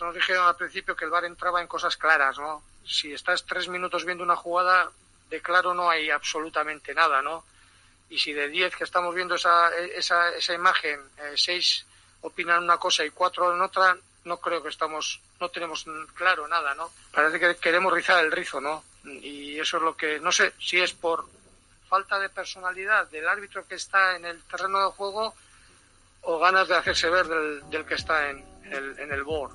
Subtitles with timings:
[0.00, 2.62] nos dijeron al principio que el VAR entraba en cosas claras, ¿no?
[2.84, 4.90] Si estás tres minutos viendo una jugada,
[5.28, 7.44] de claro no hay absolutamente nada, ¿no?
[8.10, 11.84] Y si de diez que estamos viendo esa, esa, esa imagen, eh, seis
[12.22, 15.84] opinan una cosa y cuatro en otra, no creo que estamos, no tenemos
[16.14, 16.90] claro nada, ¿no?
[17.12, 18.84] Parece que queremos rizar el rizo, ¿no?
[19.04, 21.26] Y eso es lo que, no sé si es por
[21.88, 25.34] falta de personalidad del árbitro que está en el terreno de juego
[26.22, 29.52] o ganas de hacerse ver del, que está en, el, en el board.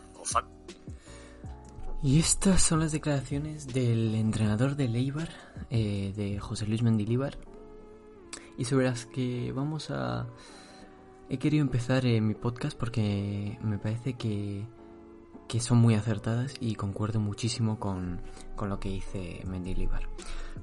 [2.02, 5.30] Y estas son las declaraciones del entrenador de Leibar,
[5.70, 7.38] eh, de José Luis Mendilíbar,
[8.58, 10.28] y sobre las que vamos a...
[11.30, 14.68] He querido empezar en mi podcast porque me parece que,
[15.48, 18.22] que son muy acertadas y concuerdo muchísimo con,
[18.58, 20.10] con lo que dice Mendilibar.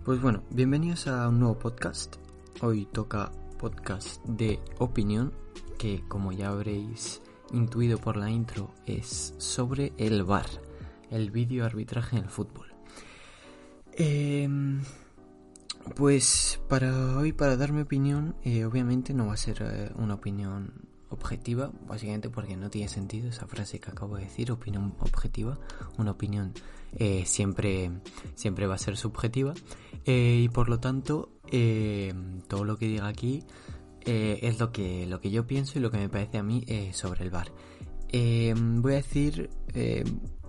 [0.05, 2.17] Pues bueno, bienvenidos a un nuevo podcast.
[2.61, 5.33] Hoy toca podcast de opinión
[5.79, 7.23] que como ya habréis
[7.53, 10.47] intuido por la intro es sobre el VAR,
[11.11, 12.67] el vídeo arbitraje en el fútbol.
[13.93, 14.81] Em,
[15.97, 20.15] pues para hoy, para dar mi opinión, eh, obviamente no va a ser eh, una
[20.15, 25.59] opinión objetiva, básicamente porque no tiene sentido esa frase que acabo de decir, opinión objetiva,
[25.99, 26.53] una opinión
[26.93, 27.91] eh, siempre,
[28.37, 29.55] siempre va a ser subjetiva
[30.07, 31.31] y por lo tanto
[32.49, 33.45] todo lo que diga aquí
[34.05, 36.65] eh, es lo que, lo que yo pienso y lo que me parece a mí
[36.67, 37.53] eh, sobre el bar.
[38.09, 39.51] Eh, voy a decir,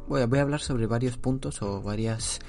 [0.07, 2.39] voy, a, voy, a, hablar sobre varios puntos o varias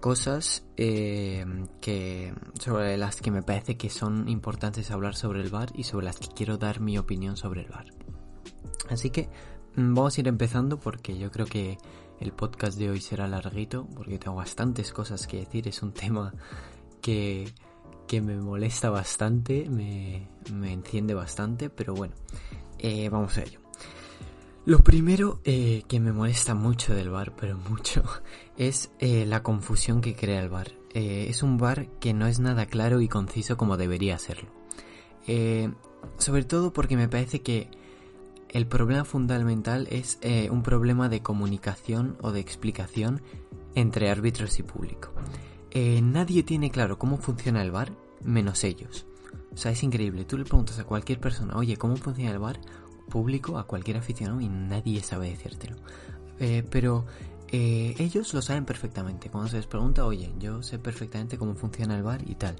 [0.00, 5.84] cosas que sobre las que me parece que son importantes hablar sobre el bar y
[5.84, 7.86] sobre las que quiero dar mi opinión sobre el bar.
[8.88, 9.28] Así que
[9.76, 11.78] mm, vamos a ir empezando porque yo creo que
[12.18, 15.68] el podcast de hoy será larguito porque tengo bastantes cosas que decir.
[15.68, 16.34] Es un tema
[17.00, 17.52] que
[18.10, 20.26] que me molesta bastante, me,
[20.68, 22.12] enciende bastante, pero bueno,
[22.80, 23.60] eh, vamos a ello.
[24.64, 28.02] Lo primero eh, que me molesta mucho del bar, pero mucho,
[28.56, 30.72] es eh, la confusión que crea el bar.
[30.92, 34.50] es un bar que no es nada claro y conciso como debería serlo.
[36.18, 37.70] sobre todo porque me parece que
[38.48, 40.18] el problema fundamental es
[40.50, 43.22] un problema de comunicación o de explicación
[43.76, 45.12] entre árbitros y público.
[45.70, 47.92] Eh, nadie tiene claro cómo funciona el bar
[48.22, 49.06] menos ellos.
[49.52, 50.24] O sea, es increíble.
[50.24, 52.60] Tú le preguntas a cualquier persona, oye, ¿cómo funciona el bar?
[53.08, 55.76] Público, a cualquier aficionado y nadie sabe decírtelo.
[56.38, 57.06] Eh, pero
[57.48, 59.30] eh, ellos lo saben perfectamente.
[59.30, 62.56] Cuando se les pregunta, oye, yo sé perfectamente cómo funciona el bar y tal.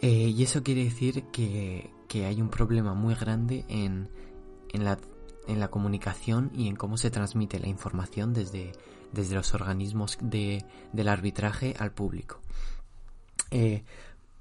[0.00, 4.08] y eso quiere decir que, que, hay un problema muy grande en,
[4.72, 4.98] en, la,
[5.46, 8.72] en la comunicación y en cómo se transmite la información desde,
[9.12, 12.40] desde los organismos de, del arbitraje al público.
[13.50, 13.82] Eh,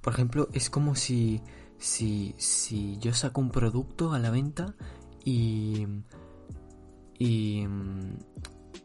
[0.02, 1.42] por ejemplo, es como si,
[1.78, 4.76] si, si yo saco un producto a la venta
[5.26, 5.86] y,
[7.18, 7.66] y,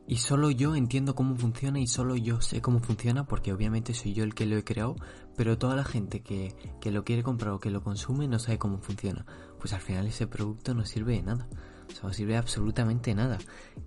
[0.06, 4.12] y solo yo entiendo cómo funciona y solo yo sé cómo funciona porque obviamente soy
[4.12, 4.96] yo el que lo he creado,
[5.36, 8.58] pero toda la gente que, que lo quiere comprar o que lo consume no sabe
[8.58, 9.24] cómo funciona.
[9.58, 11.48] Pues al final ese producto no sirve de nada.
[11.88, 13.38] O sea, no sirve absolutamente nada.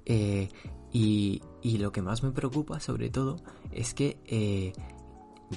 [0.06, 0.50] Eh,
[0.92, 1.42] y,
[1.78, 3.38] lo que más me preocupa, sobre todo,
[3.72, 4.74] es que eh,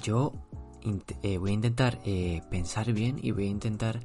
[0.03, 0.33] yo
[1.23, 4.01] eh, voy a intentar eh, pensar bien y voy a intentar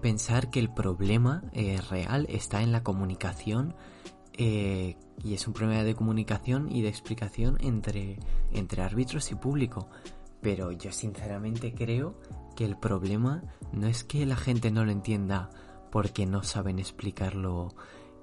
[0.00, 1.42] pensar que el problema
[1.88, 3.74] real está en la comunicación
[4.36, 8.18] y es un problema de comunicación y de explicación entre,
[8.52, 9.88] entre árbitros y público.
[10.40, 12.18] Pero yo sinceramente creo
[12.56, 15.50] que el problema no es que la gente no lo entienda
[15.90, 17.74] porque no saben explicarlo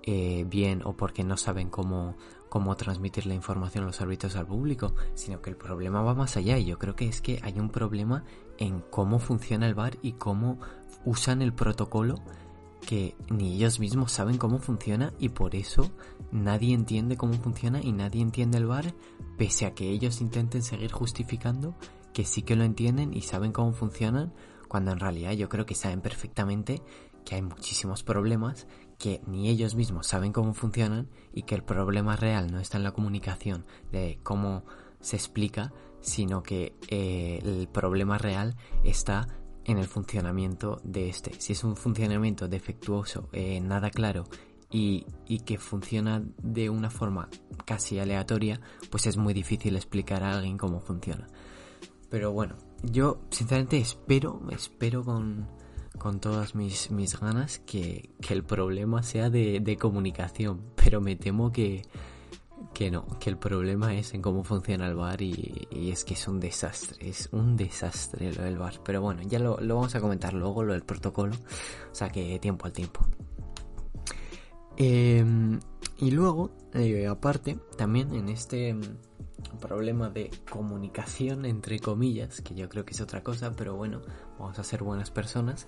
[0.10, 2.16] eh, bien o porque no saben cómo,
[2.48, 6.38] cómo transmitir la información a los árbitros al público, sino que el problema va más
[6.38, 6.58] allá.
[6.58, 8.24] Y yo creo que es que hay un problema
[8.58, 10.60] en cómo funciona el bar y cómo
[11.04, 12.16] usan el protocolo
[12.86, 15.92] que ni ellos mismos saben cómo funciona y por eso
[16.32, 18.94] nadie entiende cómo funciona y nadie entiende el bar
[19.38, 21.76] pese a que ellos intenten seguir justificando
[22.14, 24.32] que sí que lo entienden y saben cómo funcionan
[24.70, 26.82] cuando en realidad yo creo que saben perfectamente
[27.26, 28.68] que hay muchísimos problemas
[28.98, 32.84] que ni ellos mismos saben cómo funcionan y que el problema real no está en
[32.84, 34.64] la comunicación de cómo
[35.00, 39.28] se explica, sino que eh, el problema real está
[39.66, 41.34] en el funcionamiento de este.
[41.40, 44.24] Si es un funcionamiento defectuoso, eh, nada claro
[44.72, 47.30] y, y, que funciona de una forma
[47.66, 48.60] casi aleatoria,
[48.90, 51.28] pues es muy difícil explicar a alguien cómo funciona.
[52.10, 55.48] Pero bueno, yo sinceramente espero, espero con,
[55.98, 61.84] con todas mis, mis ganas que, el problema sea de, comunicación, pero me temo que,
[62.74, 66.28] que no, que el problema es en cómo funciona el bar y, es que es
[66.28, 68.76] un desastre, es un desastre lo del bar.
[68.84, 71.36] Pero bueno, ya lo, lo, vamos a comentar luego, lo del protocolo,
[71.92, 73.06] o sea que tiempo al tiempo.
[74.80, 75.60] Em,
[76.00, 78.82] Y luego, eh, aparte, también en este mm,
[79.60, 84.02] problema de comunicación, entre comillas, que yo creo que es otra cosa, pero bueno,
[84.38, 85.68] vamos a ser buenas personas,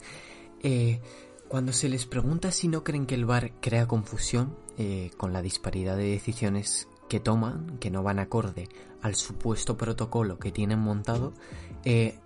[0.62, 1.02] eh,
[1.48, 5.42] cuando se les pregunta si no creen que el VAR crea confusión eh, con la
[5.42, 8.70] disparidad de decisiones que toman, que no van acorde
[9.02, 11.34] al supuesto protocolo que tienen montado,
[11.84, 12.20] eh,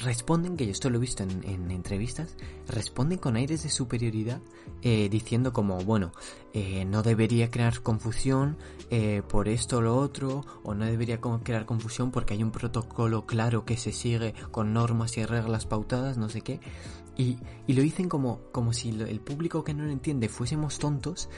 [0.00, 2.36] responden, que yo esto lo he visto en, entrevistas,
[2.68, 4.40] responden con aires de superioridad
[4.82, 6.12] eh, diciendo como, bueno,
[6.52, 8.56] eh, no debería crear confusión
[8.90, 13.26] eh, por esto o lo otro, o no debería crear confusión porque hay un protocolo
[13.26, 16.60] claro que se sigue con normas y reglas pautadas, no sé qué.
[17.16, 21.28] Y, y lo dicen como, como si el público que no lo entiende fuésemos tontos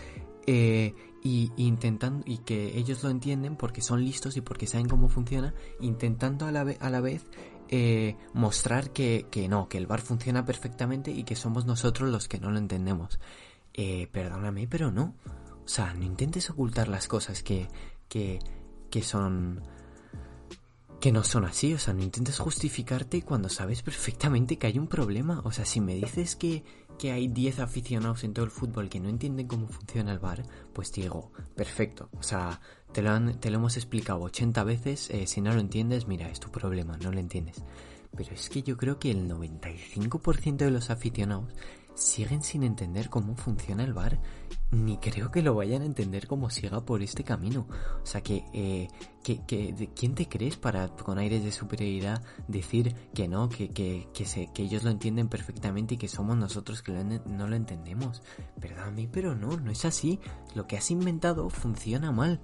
[1.26, 5.54] y, intentando y que ellos lo entienden porque son listos y porque saben cómo funciona
[5.80, 7.24] intentando a la, a la vez
[7.68, 12.28] eh, mostrar que, que, no, que el bar funciona perfectamente y que somos nosotros los
[12.28, 13.18] que no lo entendemos.
[13.74, 15.14] Eh, perdóname, pero no.
[15.64, 17.68] O sea, no intentes ocultar las cosas que,
[18.08, 18.38] que,
[18.90, 19.62] que son
[21.00, 24.86] que no son así, o sea, no intentes justificarte cuando sabes perfectamente que hay un
[24.86, 25.42] problema.
[25.44, 26.64] O sea, si me dices que,
[26.98, 30.42] que hay 10 aficionados en todo el fútbol que no entienden cómo funciona el bar,
[30.72, 32.08] pues digo, perfecto.
[32.18, 32.60] O sea,
[32.92, 36.40] te lo, te lo hemos explicado 80 veces, eh, si no lo entiendes, mira, es
[36.40, 37.62] tu problema, no lo entiendes.
[38.16, 41.52] Pero es que yo creo que el 95% de los aficionados
[41.96, 44.20] siguen sin entender cómo funciona el bar,
[44.70, 47.66] ni creo que lo vayan a entender como siga por este camino.
[48.02, 48.88] O sea que, eh,
[49.22, 54.08] que, que ¿quién te crees para con aires de superioridad decir que no, que, que,
[54.12, 58.22] que, se, que ellos lo entienden perfectamente y que somos nosotros que no lo entendemos?
[58.60, 60.20] Perdóname, pero no, no es así.
[60.54, 62.40] Lo que has inventado funciona mal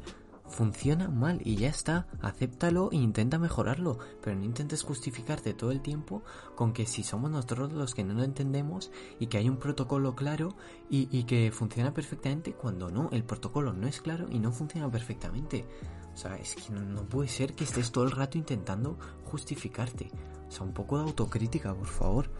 [0.52, 5.80] funciona mal y ya está, acéptalo e intenta mejorarlo, pero no intentes justificarte todo el
[5.80, 6.22] tiempo
[6.54, 10.14] con que si somos nosotros los que no lo entendemos y que hay un protocolo
[10.14, 10.54] claro
[10.88, 15.64] y, que funciona perfectamente cuando no, el protocolo no es claro y no funciona perfectamente.
[16.12, 20.10] O sea, es que no, puede ser que estés todo el rato intentando justificarte.
[20.48, 22.30] O sea, un poco de autocrítica, por favor.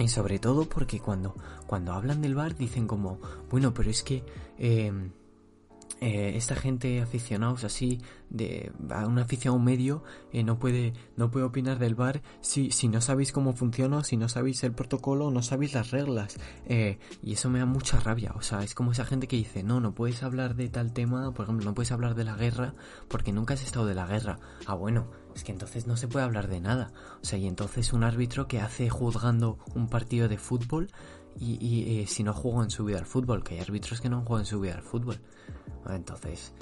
[0.00, 1.36] Y sobre todo porque cuando,
[1.68, 4.24] cuando hablan del bar dicen como, bueno, pero es que...
[4.58, 4.92] Eh,
[6.00, 11.46] eh, esta gente aficionados así de a una afición medio eh, no puede no puede
[11.46, 15.42] opinar del bar si, si no sabéis cómo funciona si no sabéis el protocolo no
[15.42, 16.36] sabéis las reglas.
[16.66, 18.32] Eh, y eso me da mucha rabia.
[18.36, 21.32] O sea es como esa gente que dice no no puedes hablar de tal tema
[21.32, 22.74] por ejemplo no puedes hablar de la guerra
[23.08, 26.24] porque nunca has estado de la guerra ah bueno es que entonces no se puede
[26.24, 26.92] hablar de nada.
[27.22, 30.90] O sea y entonces un árbitro que hace juzgando un partido de fútbol
[31.38, 34.22] y, y si no juega en su vida al fútbol que hay árbitros que no
[34.22, 35.20] juegan en su vida al fútbol
[35.94, 36.52] entonces,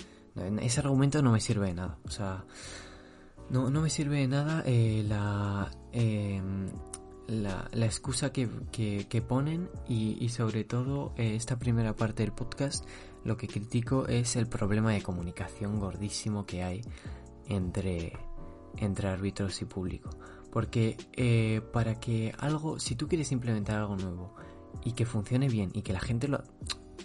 [0.61, 1.99] ese argumento no me sirve de nada.
[2.05, 2.44] O sea,
[3.50, 6.69] no, no me sirve de nada eh, la, em,
[7.29, 12.32] la, la, excusa que, que, ponen y, y, sobre todo eh, esta primera parte del
[12.32, 12.87] podcast
[13.25, 16.82] lo que critico es el problema de comunicación gordísimo que hay
[17.47, 18.12] entre,
[18.77, 20.11] entre árbitros y público.
[20.50, 24.35] Porque eh, para que algo, si tú quieres implementar algo nuevo
[24.82, 26.43] y que funcione bien y que la gente lo...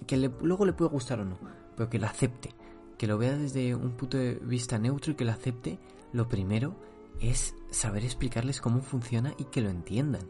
[0.08, 1.38] que luego le puede gustar o no,
[1.76, 2.54] pero que lo acepte,
[2.98, 5.80] que lo vea desde un punto de vista neutro y que lo acepte,
[6.12, 6.76] lo primero
[7.20, 10.28] es saber explicarles cómo funciona y que lo entiendan.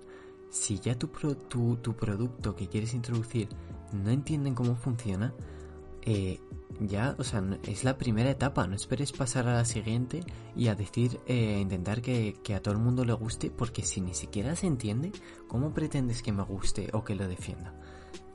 [0.49, 3.49] Si ya tu, tu, producto que quieres introducir
[3.93, 5.33] no entienden cómo funciona,
[6.01, 6.39] eh,
[6.79, 10.23] ya, o sea, es la primera etapa, no esperes pasar a la siguiente
[10.55, 14.01] y a decir, eh, intentar que, que, a todo el mundo le guste, porque si
[14.01, 15.11] ni siquiera se entiende,
[15.47, 17.73] ¿cómo pretendes que me guste o que lo defienda?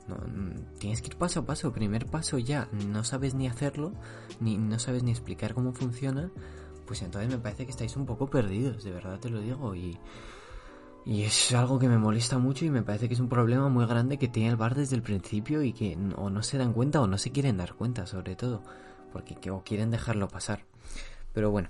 [0.07, 1.73] No, mm, tienes que ir paso a paso.
[1.73, 3.93] Primer paso ya no sabes ni hacerlo,
[4.39, 6.31] ni no sabes ni explicar cómo funciona.
[6.85, 9.75] Pues entonces me parece que estáis un poco perdidos, de verdad te lo digo.
[9.75, 9.97] Y,
[11.05, 13.85] y es algo que me molesta mucho y me parece que es un problema muy
[13.85, 16.99] grande que tiene el bar desde el principio y que o no se dan cuenta
[16.99, 18.63] o no se quieren dar cuenta, sobre todo.
[19.13, 20.65] Porque o quieren dejarlo pasar.
[21.31, 21.69] Pero bueno,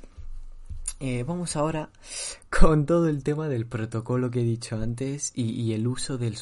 [1.01, 1.89] eh, vamos ahora
[2.49, 6.37] con todo el tema del protocolo que he dicho antes y, el uso del,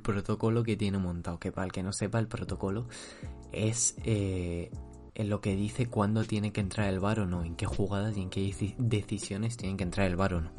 [0.00, 1.38] protocolo que tiene montado.
[1.38, 2.86] Que para el que no sepa, el protocolo
[3.52, 4.70] es eh,
[5.14, 8.22] lo que dice cuándo tiene que entrar el bar o no, en qué jugadas y
[8.22, 10.50] en qué decisiones tienen que entrar el bar o no.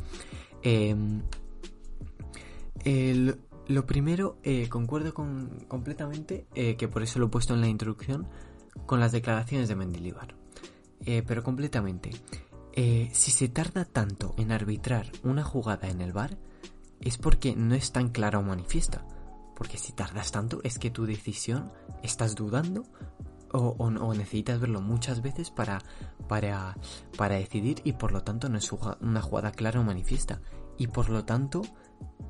[2.84, 3.36] Em,
[3.68, 8.28] lo primero, eh, concuerdo con, completamente, que por eso lo he puesto en la introducción,
[8.86, 10.36] con las declaraciones de Mendilibar.
[11.26, 12.12] pero completamente.
[12.74, 16.38] Eh, si se tarda tanto en arbitrar una jugada en el bar,
[17.02, 19.06] es porque no es tan clara o manifiesta.
[19.56, 21.72] Porque si tardas tanto es que tu decisión
[22.02, 22.86] estás dudando
[23.54, 25.82] o, necesitas verlo muchas veces para,
[26.30, 26.78] para,
[27.18, 28.72] para, decidir y por lo tanto no es
[29.02, 30.42] una jugada clara o manifiesta.
[30.78, 31.62] Y por lo tanto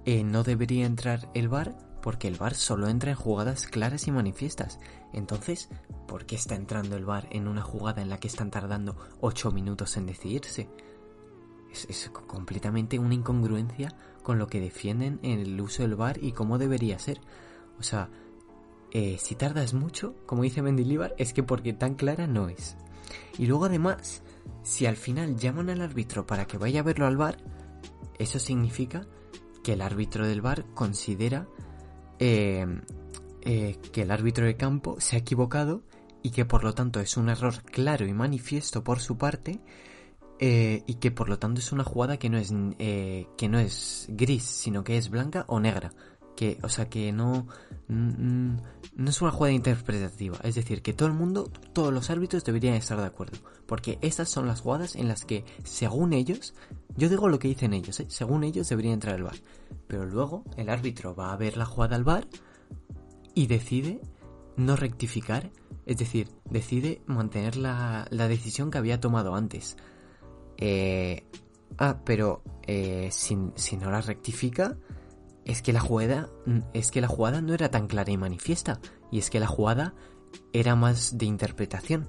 [0.05, 4.11] eh, no debería entrar el bar porque el VAR solo entra en jugadas claras y
[4.11, 4.79] manifiestas.
[5.13, 5.69] Entonces,
[6.07, 9.51] ¿por qué está entrando el VAR en una jugada en la que están tardando 8
[9.51, 10.69] minutos en decidirse?
[11.71, 16.57] Es, completamente una incongruencia con lo que defienden en el uso del VAR y cómo
[16.57, 17.21] debería ser.
[17.79, 18.09] O sea,
[18.91, 22.75] eh, si tardas mucho, como dice Mendilibar, es que porque tan clara no es.
[23.37, 24.21] Y luego además,
[24.63, 27.37] si al final llaman al árbitro para que vaya a verlo al VAR,
[28.19, 29.07] eso significa
[29.63, 31.47] que el árbitro del VAR considera
[32.19, 32.65] eh,
[33.41, 35.83] eh, que el árbitro de campo se ha equivocado
[36.23, 39.59] y que por lo tanto es un error claro y manifiesto por su parte
[40.39, 44.07] eh, y que por lo tanto es una jugada que no es que no es
[44.09, 45.91] gris sino que es blanca o negra
[46.35, 47.47] que o sea que no
[47.87, 52.75] no es una jugada interpretativa es decir que todo el mundo todos los árbitros deberían
[52.75, 56.53] estar de acuerdo porque estas son las jugadas en las que según ellos
[56.97, 58.05] yo digo lo que dicen ellos, ¿eh?
[58.09, 59.35] según ellos debería entrar el bar.
[59.87, 62.27] Pero luego el árbitro va a ver la jugada al bar
[63.33, 64.01] y decide
[64.57, 65.51] no rectificar,
[65.85, 69.77] es decir, decide mantener la, decisión que había tomado antes.
[70.57, 71.25] Eh,
[71.77, 74.77] ah, pero eh, si, si, no la rectifica,
[75.45, 76.29] es que la jugada,
[76.73, 78.79] es que la jugada no era tan clara y manifiesta,
[79.11, 79.93] y es que la jugada
[80.53, 82.07] era más de interpretación.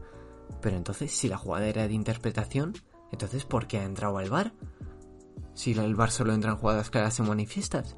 [0.60, 2.74] Pero entonces, si la jugada era de interpretación,
[3.10, 4.52] entonces, ¿por qué ha entrado al bar?
[5.54, 7.96] Si el bar solo entra en jugadas claras y manifiestas.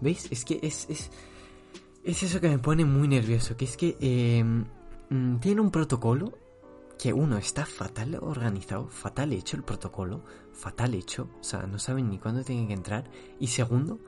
[0.00, 0.28] ¿Veis?
[0.30, 1.10] Es que es, es,
[2.04, 3.56] es eso que me pone muy nervioso.
[3.56, 4.64] Que es que em,
[5.10, 6.38] mm, tiene un protocolo
[6.98, 10.22] que uno está fatal organizado, fatal hecho el protocolo,
[10.52, 11.28] fatal hecho.
[11.40, 13.10] O sea, no saben ni cuándo tienen que entrar.
[13.40, 13.98] Y segundo,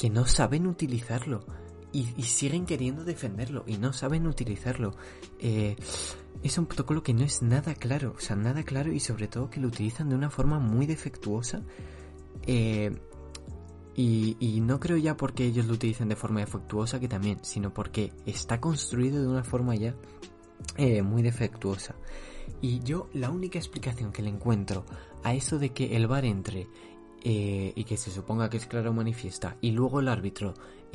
[0.00, 1.44] que no saben utilizarlo.
[1.92, 4.94] Y, siguen queriendo defenderlo y no saben utilizarlo.
[5.38, 5.76] Eh,
[6.42, 9.50] es un protocolo que no es nada claro, o sea, nada claro y sobre todo
[9.50, 11.62] que lo utilizan de una forma muy defectuosa.
[12.46, 12.96] Eh,
[13.94, 18.14] y, no creo ya porque ellos lo utilicen de forma defectuosa que también, sino porque
[18.24, 19.94] está construido de una forma ya
[20.78, 21.94] eh, muy defectuosa.
[22.62, 24.86] Y yo la única explicación que le encuentro
[25.22, 26.68] a eso de que el bar entre
[27.22, 30.54] eh, y que se suponga que es claro manifiesta y luego el árbitro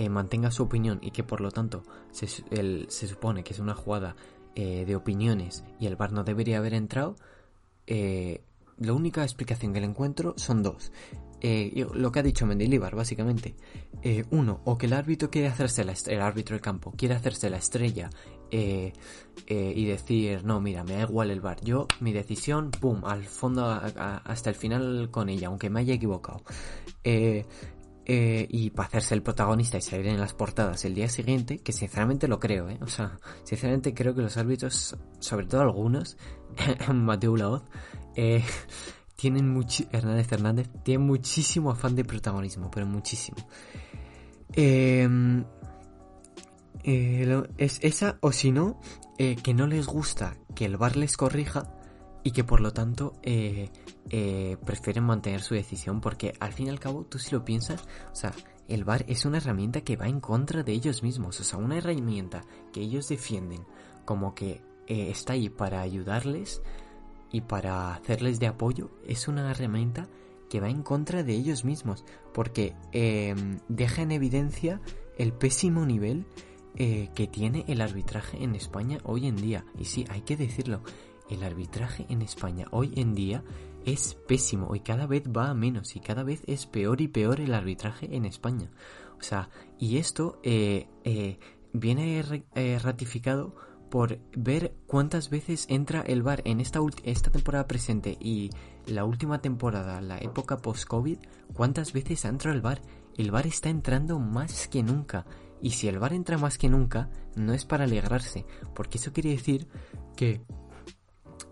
[0.10, 4.18] mantenga su opinión y que por lo tanto se, se supone que es una jugada
[4.58, 7.18] eh, de opiniones y el bar no debería haber entrado,
[7.88, 8.42] eh,
[8.78, 10.94] la única explicación que le encuentro son dos.
[11.42, 13.56] Eh, lo que ha dicho Mendilibar, básicamente.
[14.32, 17.58] uno, o que el árbitro quiere hacerse la el árbitro del campo quiere hacerse la
[17.58, 18.10] estrella
[18.52, 21.62] y decir, no, mira, me da igual el bar.
[21.62, 26.42] Yo, mi decisión, pum, al fondo, hasta el final con ella, aunque me haya equivocado.
[28.08, 31.72] Eh, y para hacerse el protagonista y salir en las portadas el día siguiente, que
[31.72, 32.78] sinceramente lo creo, ¿eh?
[32.82, 36.16] O sea, sinceramente creo que los árbitros, sobre todo algunos,
[36.94, 37.64] Mateo Laoz,
[38.16, 38.44] eh,
[39.16, 43.38] tienen mucho, Hernández Hernández, tienen muchísimo afán de protagonismo, pero muchísimo.
[44.54, 45.44] Em,
[46.86, 48.80] eh, es esa, o si no,
[49.18, 51.72] eh, que no les gusta que el bar les corrija
[52.22, 53.70] y que por lo tanto eh,
[54.10, 57.88] eh, prefieren mantener su decisión porque al fin y al cabo tú si lo piensas,
[58.12, 58.34] o sea,
[58.68, 61.78] el VAR es una herramienta que va en contra de ellos mismos, o sea, una
[61.78, 63.64] herramienta que ellos defienden
[64.06, 66.62] como que está ahí para ayudarles
[67.32, 70.08] y para hacerles de apoyo, es una herramienta
[70.50, 74.82] que va en contra de ellos mismos porque em, deja en evidencia
[75.18, 76.26] el pésimo nivel
[76.76, 79.66] que tiene el arbitraje en España hoy en día.
[79.80, 80.82] Y sí, hay que decirlo,
[81.30, 83.44] el arbitraje en España hoy en día
[83.86, 87.40] es pésimo y cada vez va a menos y cada vez es peor y peor
[87.40, 88.70] el arbitraje en España.
[89.20, 91.40] O sea, y esto eh, eh,
[91.72, 93.56] viene eh, ratificado
[93.90, 98.50] por ver cuántas veces entra el VAR en esta, esta temporada presente y
[98.88, 101.20] la última temporada, la época post-COVID,
[101.54, 102.82] cuántas veces ha entrado el VAR.
[103.18, 105.26] El VAR está entrando más que nunca.
[105.62, 109.32] Y si el VAR entra más que nunca, no es para alegrarse, porque eso quiere
[109.32, 109.68] decir
[110.16, 110.42] que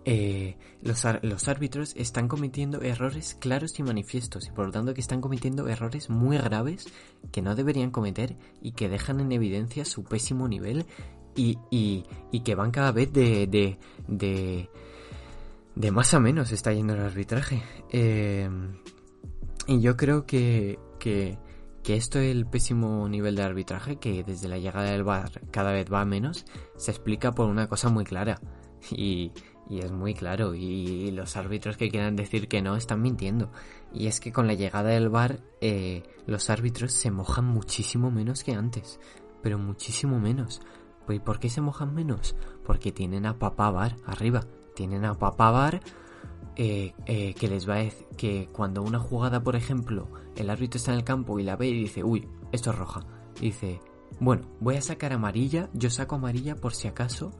[0.06, 5.00] eh, los, los, árbitros están cometiendo errores claros y manifiestos y por lo tanto que
[5.00, 6.86] están cometiendo errores muy graves
[7.32, 10.84] que no deberían cometer y que dejan en evidencia su pésimo nivel
[11.36, 14.68] y, y, y que van cada vez de, de, de,
[15.74, 17.62] de, más a menos está yendo el arbitraje.
[17.90, 18.48] Eh,
[19.66, 21.38] y yo creo que, que,
[21.84, 25.86] que esto el pésimo nivel de arbitraje que desde la llegada del bar cada vez
[25.92, 26.44] va a menos
[26.76, 28.40] se explica por una cosa muy clara
[28.90, 29.30] y
[29.68, 33.50] y es muy claro, y los árbitros que quieran decir que no están mintiendo.
[33.92, 38.44] Y es que con la llegada del bar, eh, los árbitros se mojan muchísimo menos
[38.44, 39.00] que antes.
[39.42, 40.60] Pero muchísimo menos.
[41.08, 42.36] ¿Y por qué se mojan menos?
[42.64, 44.46] Porque tienen a papá bar arriba.
[44.74, 45.80] Tienen a papá bar
[46.56, 50.78] eh, eh, que les va a decir que cuando una jugada, por ejemplo, el árbitro
[50.78, 53.00] está en el campo y la ve y dice, uy, esto es roja.
[53.40, 53.80] dice,
[54.20, 57.32] bueno, voy a sacar amarilla, yo saco amarilla por si acaso,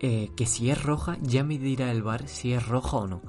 [0.00, 3.22] eh, que si es roja ya me dirá el bar si es roja o no.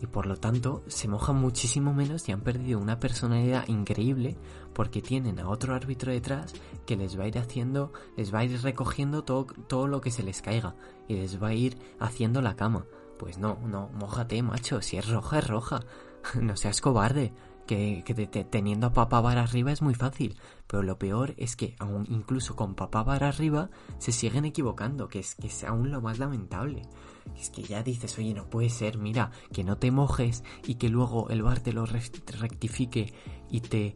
[0.00, 4.36] Y por lo tanto se mojan muchísimo menos y han perdido una personalidad increíble
[4.72, 6.54] porque tienen a otro árbitro detrás
[6.86, 10.10] que les va a ir haciendo, les va a ir recogiendo todo, todo lo que
[10.10, 10.74] se les caiga
[11.06, 12.84] y les va a ir haciendo la cama.
[13.22, 15.84] Pues no, no, mojate, macho, si es roja, es roja.
[16.42, 17.32] no seas cobarde
[17.68, 18.02] que,
[18.50, 20.36] teniendo a papá bar arriba es muy fácil,
[20.66, 25.20] pero lo peor es que aún incluso con papá bar arriba se siguen equivocando, que
[25.20, 26.82] es, que es aún lo más lamentable.
[27.38, 30.88] Es que ya dices, oye, no puede ser, mira, que no te mojes y que
[30.88, 33.14] luego el bar te lo rectifique
[33.48, 33.94] y te,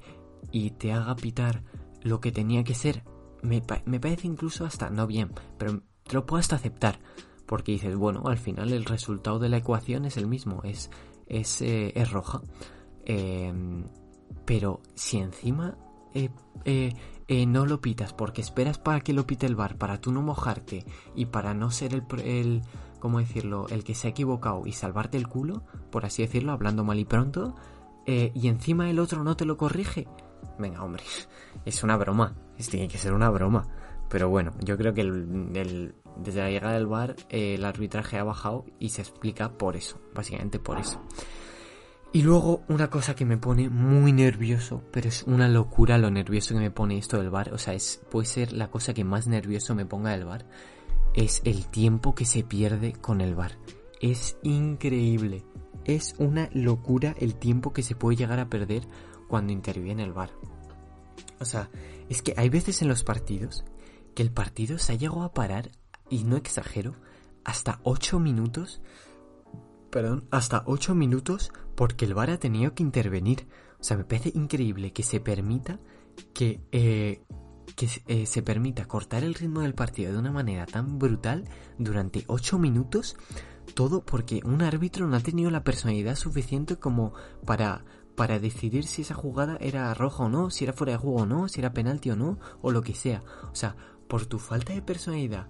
[0.52, 1.64] y te haga pitar
[2.00, 3.02] lo que tenía que ser.
[3.42, 7.00] Me, me parece incluso hasta no bien, pero te lo puedo hasta aceptar.
[7.46, 10.90] Porque dices, bueno, al final el resultado de la ecuación es el mismo, es,
[11.26, 12.42] es, eh, es roja.
[13.04, 13.84] Em,
[14.44, 15.76] pero si encima
[16.14, 16.30] eh,
[16.64, 20.22] eh, no lo pitas porque esperas para que lo pite el bar, para tú no
[20.22, 20.84] mojarte
[21.14, 22.62] y para no ser el, el
[22.98, 26.82] ¿cómo decirlo?, el que se ha equivocado y salvarte el culo, por así decirlo, hablando
[26.84, 27.54] mal y pronto,
[28.06, 30.06] y encima el otro no te lo corrige.
[30.58, 31.02] Venga, hombre,
[31.64, 32.34] es una broma,
[32.70, 33.68] tiene que ser una broma.
[34.08, 38.90] Pero bueno, yo creo que desde la llegada del bar el arbitraje ha bajado y
[38.90, 41.02] se explica por eso, básicamente por eso.
[42.12, 46.54] Y luego una cosa que me pone muy nervioso, pero es una locura lo nervioso
[46.54, 49.26] que me pone esto del bar, o sea, es puede ser la cosa que más
[49.26, 50.46] nervioso me ponga del bar,
[51.14, 53.58] es el tiempo que se pierde con el bar.
[54.00, 55.44] Es increíble.
[55.84, 58.82] Es una locura el tiempo que se puede llegar a perder
[59.28, 60.30] cuando interviene el bar.
[61.40, 61.70] O sea,
[62.08, 63.64] es que hay veces en los partidos
[64.16, 65.70] que el partido se ha llegado a parar,
[66.10, 66.96] y no exagero,
[67.44, 68.80] hasta 8 minutos
[69.96, 73.48] perdón, hasta 8 minutos porque el VAR ha tenido que intervenir.
[73.80, 75.80] O sea, me parece increíble que se permita
[76.34, 77.22] que, eh,
[77.76, 82.24] que eh, se permita cortar el ritmo del partido de una manera tan brutal durante
[82.26, 83.16] 8 minutos.
[83.74, 87.14] Todo porque un árbitro no ha tenido la personalidad suficiente como
[87.46, 91.22] para, para decidir si esa jugada era roja o no, si era fuera de juego
[91.22, 93.22] o no, si era penalti o no, o lo que sea.
[93.50, 93.76] O sea,
[94.08, 95.48] por tu falta de personalidad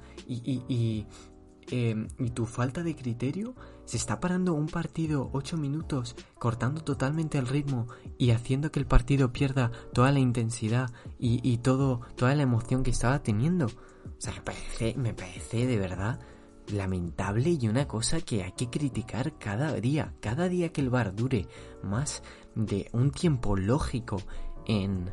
[1.68, 7.38] Em, y tu falta de criterio, se está parando un partido 8 minutos, cortando totalmente
[7.38, 7.88] el ritmo
[8.18, 13.22] y haciendo que el partido pierda toda la intensidad y, toda la emoción que estaba
[13.22, 13.66] teniendo.
[13.66, 16.20] O sea, me parece, me parece de verdad
[16.68, 20.14] lamentable y una cosa que hay que criticar cada día.
[20.20, 21.48] Cada día que el bar dure
[21.82, 22.22] más
[22.54, 24.18] de un tiempo lógico
[24.66, 25.10] en,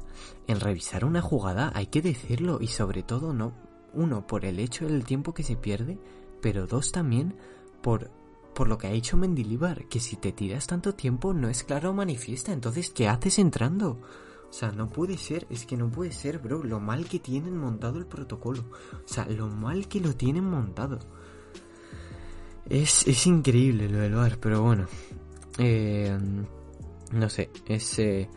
[0.47, 3.53] en revisar una jugada, hay que decirlo y sobre todo no,
[3.93, 5.97] uno, por el hecho del tiempo que se pierde,
[6.41, 7.35] pero dos también
[7.81, 8.11] por,
[8.53, 11.93] por lo que ha hecho Mendilibar, que si te tiras tanto tiempo no es claro
[11.93, 13.99] manifiesta, entonces ¿qué haces entrando?
[14.49, 17.57] O sea, no puede ser, es que no puede ser, bro, lo mal que tienen
[17.57, 18.63] montado el protocolo.
[19.03, 20.99] O sea, lo mal que lo tienen montado.
[22.69, 24.85] Es, es increíble lo del bar, pero bueno.
[25.57, 26.15] Eh,
[27.13, 27.97] no sé, es...
[27.97, 28.29] Eh,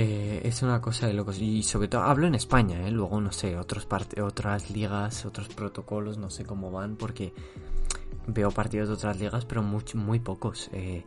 [0.00, 1.40] eh, es una cosa de locos.
[1.40, 2.90] Y sobre todo hablo en España, ¿eh?
[2.92, 3.88] luego no sé, otros
[4.22, 7.34] otras ligas, otros protocolos, no sé cómo van, porque
[8.28, 10.70] veo partidos de otras ligas, pero muy, muy pocos.
[10.72, 11.04] Eh,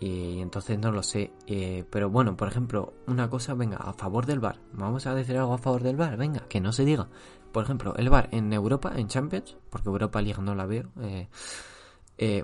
[0.00, 1.30] y entonces no lo sé.
[1.46, 4.60] Eh, pero bueno, por ejemplo, una cosa, venga, a favor del bar.
[4.72, 7.08] Vamos a decir algo a favor del bar, venga, que no se diga.
[7.52, 10.88] Por ejemplo, el bar en Europa, en Champions, porque Europa League no la veo.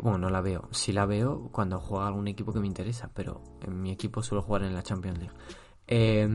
[0.02, 0.68] bueno, no la veo.
[0.70, 4.42] Sí la veo cuando juega algún equipo que me interesa, pero en mi equipo suelo
[4.42, 5.34] jugar en la Champions League.
[5.88, 6.28] Eh,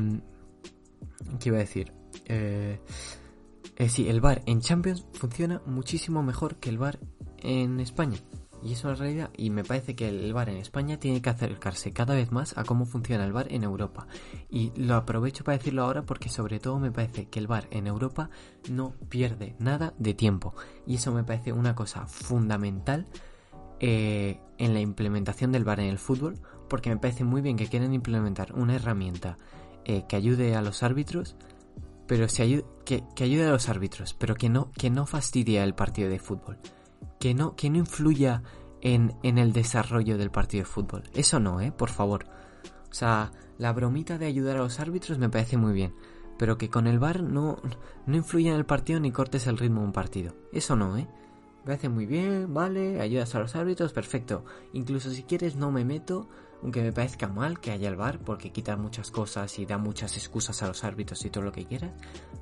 [1.40, 1.94] ¿Qué iba a decir?
[2.26, 2.80] Eh,
[3.76, 7.00] eh, sí, el bar en Champions funciona muchísimo mejor que el bar
[7.40, 8.18] en España.
[8.62, 9.30] Y eso es la realidad.
[9.36, 12.64] Y me parece que el bar en España tiene que acercarse cada vez más a
[12.64, 14.08] cómo funciona el bar en Europa.
[14.50, 17.88] Y lo aprovecho para decirlo ahora porque sobre todo me parece que el bar en
[17.88, 18.30] Europa
[18.70, 20.56] no pierde nada de tiempo.
[20.88, 23.08] Y eso me parece una cosa fundamental
[23.82, 26.40] eh, en la implementación del bar en el fútbol
[26.74, 29.38] porque me parece muy bien que quieran implementar una herramienta
[29.86, 31.36] eh, que ayude a los árbitros,
[32.08, 32.26] pero
[32.84, 36.58] que, ayude a los árbitros, pero que no, que no fastidie el partido de fútbol,
[37.20, 38.42] que no, que no influya
[38.82, 41.04] en, en el desarrollo del partido de fútbol.
[41.14, 42.26] Eso no, eh, por favor.
[42.90, 45.94] O sea, la bromita de ayudar a los árbitros me parece muy bien,
[46.40, 47.60] pero que con el VAR no,
[48.08, 50.34] no influya en el partido ni cortes el ritmo de un partido.
[50.52, 51.08] Eso no, eh.
[51.66, 54.44] Me hace muy bien, vale, ayudas a los árbitros, perfecto.
[54.74, 56.28] Incluso si quieres no me meto,
[56.64, 60.16] aunque me parezca mal que haya el bar porque quita muchas cosas y da muchas
[60.16, 61.92] excusas a los árbitros y todo lo que quieras,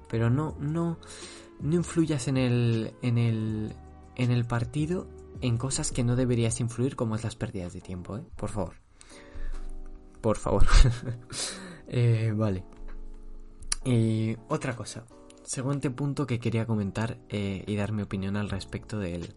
[0.07, 0.99] pero no no
[1.60, 3.73] no influyas en el en el
[4.15, 5.07] en el partido
[5.41, 8.23] en cosas que no deberías influir como es las pérdidas de tiempo, ¿eh?
[8.36, 8.75] Por favor.
[10.21, 10.67] Por favor.
[11.88, 12.63] eh, vale.
[13.84, 15.03] Y otra cosa.
[15.43, 19.34] Siguiente punto que quería comentar eh, y dar mi opinión al respecto del,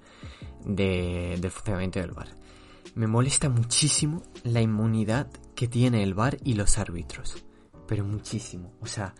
[0.66, 2.43] del funcionamiento del bar.
[2.94, 7.44] Me molesta muchísimo la inmunidad que tiene el bar y los árbitros.
[7.86, 8.72] Pero muchísimo.
[8.80, 9.14] O sea,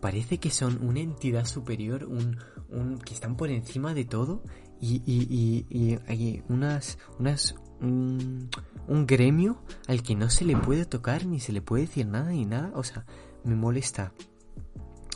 [0.00, 2.38] parece que son una entidad superior, un,
[2.70, 4.42] un que están por encima de todo
[4.80, 8.48] y, y, y, hay unas, unas un,
[8.86, 12.30] un, gremio al que no se le puede tocar ni se le puede decir nada
[12.30, 12.72] ni nada.
[12.74, 13.04] O sea,
[13.44, 14.12] me molesta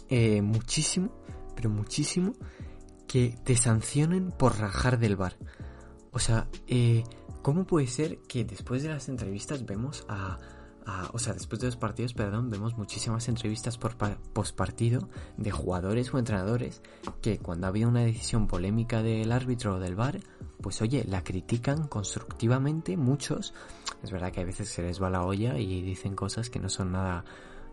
[0.09, 1.11] eh, muchísimo,
[1.55, 2.33] pero muchísimo,
[3.07, 5.37] que te sancionen por rajar del bar.
[6.13, 7.05] O sea, eh,
[7.43, 10.39] ¿cómo puede ser que después de las entrevistas vemos a,
[11.13, 13.97] o sea, después de los partidos, perdón, vemos muchísimas entrevistas por
[14.33, 16.83] post partido de jugadores o entrenadores
[17.21, 20.21] que cuando ha habido una decisión polémica del árbitro o del bar,
[20.61, 23.55] pues oye, la critican constructivamente muchos.
[24.03, 26.69] Es verdad que a veces se les va la olla y dicen cosas que no
[26.69, 27.25] son nada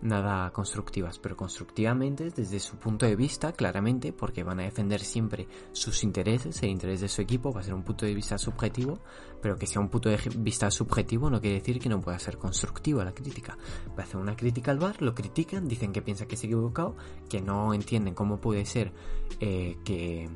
[0.02, 5.48] nada constructivas, pero constructivamente desde su punto de vista, claramente, porque van a defender siempre
[5.72, 9.00] sus intereses, el interés de su equipo, va a ser un punto de vista subjetivo,
[9.42, 12.38] pero que sea un punto de vista subjetivo no quiere decir que no pueda ser
[12.38, 13.58] constructiva la crítica.
[13.98, 16.50] Va a hacer una crítica al bar, lo critican, dicen que piensa que se ha
[16.50, 16.96] equivocado,
[17.30, 18.94] que no entienden cómo puede ser
[19.40, 20.30] eh, que,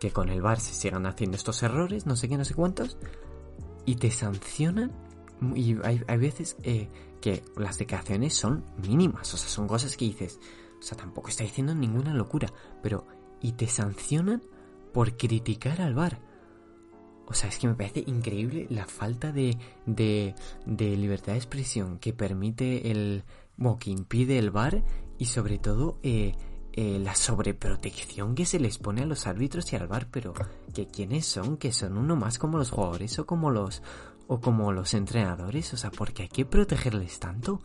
[0.00, 2.98] que con el bar se sigan haciendo estos errores, no sé qué, no sé cuántos,
[3.84, 4.92] y te sancionan
[5.56, 6.88] y hay, hay veces eh,
[7.22, 10.38] que las declaraciones son mínimas, o sea, son cosas que dices,
[10.78, 13.06] o sea, tampoco está diciendo ninguna locura, pero
[13.40, 14.42] y te sancionan
[14.92, 16.20] por criticar al bar.
[17.26, 19.56] O sea, es que me parece increíble la falta de,
[19.86, 20.34] de,
[20.66, 23.24] de libertad de expresión que permite el,
[23.56, 24.82] bueno, que impide el bar
[25.16, 26.34] y sobre todo eh,
[26.72, 30.34] eh, la sobreprotección que se les pone a los árbitros y al bar, pero
[30.74, 33.82] que quiénes son, que son uno más como los jugadores o como los
[34.26, 37.60] o como los entrenadores, o sea, porque hay que protegerles tanto,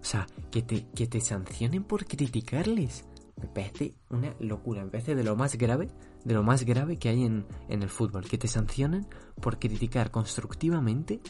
[0.00, 3.04] o sea, que te, que te sancionen por criticarles.
[3.40, 5.90] Me parece una locura, me parece de lo más grave,
[6.24, 9.06] de lo más grave que hay en, en el fútbol, que te sancionen
[9.40, 11.20] por criticar constructivamente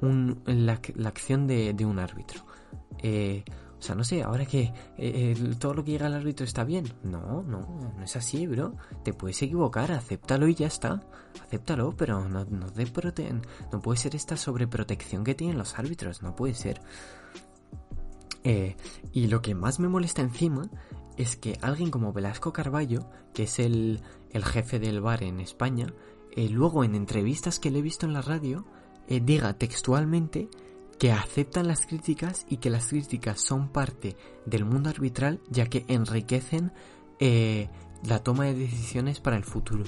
[0.00, 2.44] un, la, la acción de, de un árbitro.
[3.02, 3.44] Eh,
[3.86, 6.90] sea, no sé, ahora que eh, todo lo que llega al árbitro está bien.
[7.02, 8.74] No, no, no es así, bro.
[9.04, 11.02] Te puedes equivocar, acéptalo y ya está.
[11.42, 13.42] Acéptalo, pero no, no, de
[13.72, 16.80] no puede ser esta sobreprotección que tienen los árbitros, no puede ser.
[18.42, 18.76] Eh,
[19.12, 20.68] y lo que más me molesta encima
[21.16, 25.92] es que alguien como Velasco Carballo, que es el, el jefe del bar en España,
[26.32, 28.64] eh, luego en entrevistas que le he visto en la radio,
[29.06, 30.48] diga textualmente
[30.98, 35.84] que aceptan las críticas y que las críticas son parte del mundo arbitral ya que
[35.88, 36.72] enriquecen
[37.18, 37.68] eh,
[38.04, 39.84] la toma de decisiones para el futuro.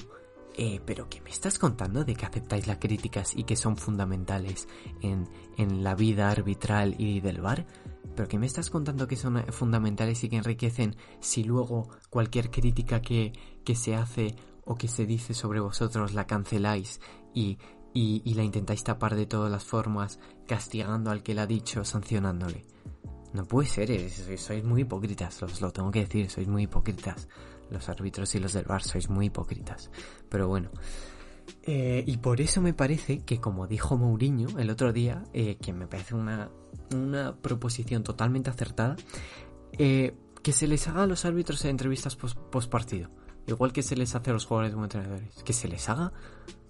[0.59, 4.67] Eh, pero ¿qué me estás contando de que aceptáis las críticas y que son fundamentales
[5.01, 7.67] en, en la vida arbitral y del bar?
[8.15, 13.01] ¿Pero qué me estás contando que son fundamentales y que enriquecen si luego cualquier crítica
[13.01, 16.99] que, que se hace o que se dice sobre vosotros la canceláis
[17.35, 17.59] y
[17.93, 22.65] y, la intentáis tapar de todas las formas, castigando al que la ha dicho, sancionándole.
[23.33, 27.27] No puede ser, sois muy hipócritas, os lo tengo que decir, sois muy hipócritas.
[27.69, 29.91] Los árbitros y los del bar sois muy hipócritas.
[30.29, 30.69] Pero bueno.
[31.63, 35.73] Eh, y por eso me parece que, como dijo Mourinho el otro día, eh, que
[35.73, 36.49] me parece una,
[36.93, 38.95] una proposición totalmente acertada,
[39.77, 43.09] eh, que se les haga a los árbitros en entrevistas post, partido.
[43.47, 45.43] Igual que se les hace a los jugadores como entrenadores.
[45.43, 46.13] Que se les haga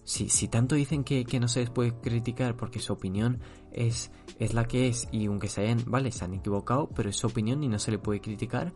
[0.08, 3.42] si, si tanto dicen que, que, no se les puede criticar porque su opinión
[3.74, 7.18] es, es la que es y aunque se hayan, vale, se han equivocado, pero es
[7.18, 8.74] su opinión y no se le puede criticar,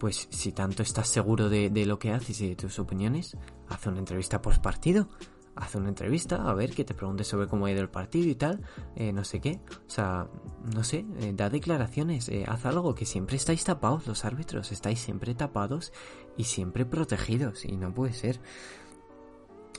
[0.00, 3.36] pues si tanto estás seguro de, de lo que haces y de tus opiniones,
[3.68, 5.08] haz una entrevista post partido.
[5.56, 8.34] Haz una entrevista, a ver, que te pregunte sobre cómo ha ido el partido y
[8.34, 8.62] tal,
[8.96, 9.60] eh, no sé qué.
[9.86, 10.28] O sea,
[10.74, 15.00] no sé, eh, da declaraciones, eh, haz algo, que siempre estáis tapados los árbitros, estáis
[15.00, 15.92] siempre tapados
[16.36, 18.40] y siempre protegidos, y no puede ser.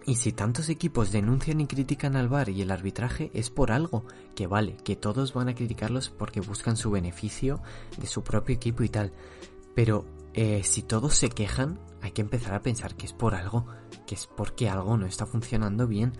[0.06, 4.06] Y si tantos equipos denuncian y critican al VAR y el arbitraje es por algo,
[4.36, 7.62] que vale, que todos van a criticarlos porque buscan su beneficio
[8.00, 9.14] de su propio equipo y tal.
[9.76, 13.68] Pero eh, si todos se quejan, hay que empezar a pensar que es por algo,
[14.08, 16.14] que es porque algo no está funcionando bien.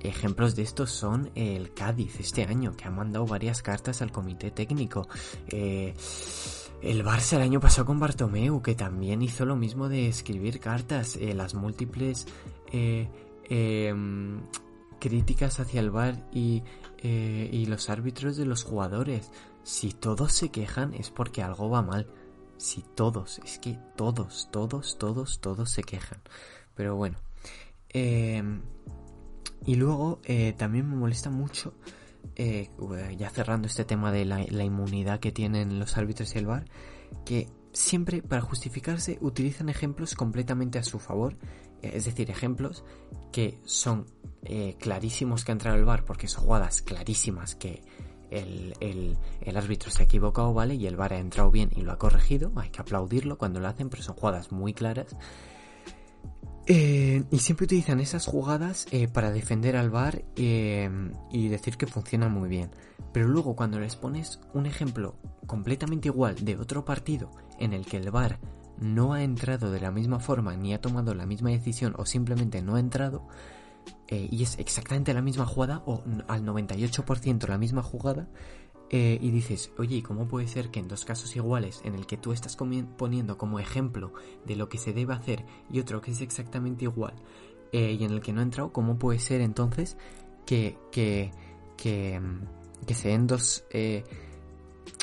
[0.00, 4.50] Ejemplos de estos son el Cádiz este año, que ha mandado varias cartas al comité
[4.50, 5.08] técnico.
[5.48, 5.94] Eh,
[6.82, 11.16] el Barça el año pasado con Bartomeu, que también hizo lo mismo de escribir cartas.
[11.16, 12.26] Eh, las múltiples
[13.48, 14.40] Em,
[14.98, 16.62] críticas hacia el bar y,
[16.98, 19.30] eh, y los árbitros de los jugadores.
[19.62, 22.06] Si todos se quejan es porque algo va mal.
[22.56, 26.20] Si todos, es que todos, todos, todos, todos se quejan.
[26.74, 27.18] Pero bueno.
[27.90, 28.62] Em,
[29.64, 31.74] y luego eh, también me molesta mucho,
[32.34, 32.70] eh,
[33.16, 36.66] ya cerrando este tema de la, la, inmunidad que tienen los árbitros y el bar,
[37.24, 41.36] que siempre para justificarse utilizan ejemplos completamente a su favor,
[41.94, 42.84] es decir, ejemplos
[43.32, 44.06] que son
[44.44, 47.82] eh, clarísimos que ha entrado el bar, porque son jugadas clarísimas que
[48.30, 50.74] el, el, árbitro se ha equivocado, ¿vale?
[50.74, 53.68] Y el bar ha entrado bien y lo ha corregido, hay que aplaudirlo cuando lo
[53.68, 55.16] hacen, pero son jugadas muy claras.
[56.68, 62.48] Eh, y siempre utilizan esas jugadas para defender al bar y decir que funcionan muy
[62.48, 62.70] bien.
[63.12, 67.96] Pero luego cuando les pones un ejemplo completamente igual de otro partido en el que
[67.96, 68.38] el VAR
[68.78, 72.62] no ha entrado de la misma forma ni ha tomado la misma decisión o simplemente
[72.62, 73.26] no ha entrado
[74.08, 78.28] eh, y es exactamente la misma jugada o al 98% la misma jugada
[78.88, 82.16] eh, y dices, oye, ¿cómo puede ser que en dos casos iguales en el que
[82.16, 84.12] tú estás poniendo como ejemplo
[84.44, 87.14] de lo que se debe hacer y otro que es exactamente igual
[87.72, 89.96] eh, y en el que no ha entrado, ¿cómo puede ser entonces
[90.44, 91.32] que, que,
[91.76, 92.20] que,
[92.86, 93.64] que se den dos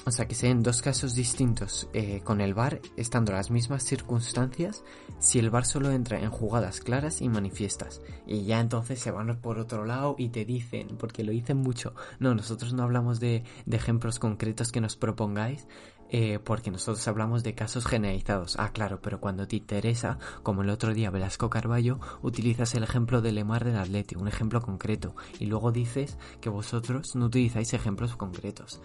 [0.06, 4.84] o sea, que sean dos casos distintos eh, con el VAR, estando las mismas circunstancias,
[5.19, 8.02] si el VAR solo entra en jugadas claras y manifiestas.
[8.28, 11.93] Y ya entonces se van por otro lado y te dicen, porque lo dicen mucho,
[12.19, 15.67] no, nosotros no hablamos de, ejemplos concretos que nos propongáis,
[16.10, 18.58] eh, porque nosotros hablamos de casos generalizados.
[18.60, 23.22] Ah, claro, pero cuando te interesa, como el otro día Velasco Carballo, utilizas el ejemplo
[23.22, 28.15] de Lemar del Atleti, un ejemplo concreto, y luego dices que vosotros no utilizáis ejemplos
[28.15, 28.82] concretos.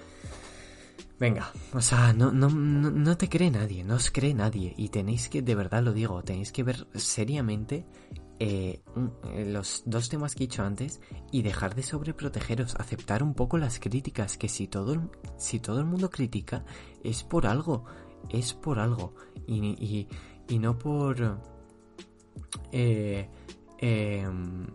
[1.18, 4.72] Venga, o sea, no, no, no, te cree nadie, no os cree nadie.
[4.76, 7.86] Y tenéis que, de verdad lo digo, tenéis que ver seriamente
[8.38, 8.82] eh,
[9.34, 11.00] eh, los dos temas que he dicho antes
[11.32, 15.86] y dejar de sobreprotegeros, aceptar un poco las críticas, que si todo, si todo el
[15.86, 16.64] mundo critica
[17.02, 17.84] es por algo,
[18.30, 19.14] es por algo.
[19.46, 20.08] Y, y,
[20.48, 21.40] y no por...
[22.70, 23.28] Eh,
[23.78, 24.66] em,